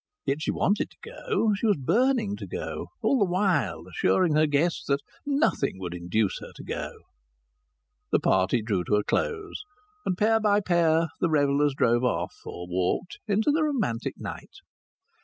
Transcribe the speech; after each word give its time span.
Yet 0.25 0.41
she 0.41 0.49
wanted 0.49 0.89
to 0.89 0.97
go; 1.03 1.53
she 1.53 1.67
was 1.67 1.77
burning 1.77 2.35
to 2.37 2.47
go, 2.47 2.87
all 3.03 3.19
the 3.19 3.29
while 3.31 3.83
assuring 3.87 4.33
her 4.33 4.47
guests 4.47 4.85
that 4.87 5.01
nothing 5.27 5.77
would 5.77 5.93
induce 5.93 6.39
her 6.39 6.51
to 6.55 6.63
go. 6.63 6.89
The 8.11 8.19
party 8.19 8.63
drew 8.63 8.83
to 8.85 8.95
a 8.95 9.03
close, 9.03 9.61
and 10.03 10.17
pair 10.17 10.39
by 10.39 10.59
pair 10.59 11.09
the 11.19 11.29
revellers 11.29 11.75
drove 11.75 12.03
off, 12.03 12.35
or 12.47 12.67
walked, 12.67 13.19
into 13.27 13.51
the 13.51 13.61
romantic 13.61 14.15
night. 14.19 14.61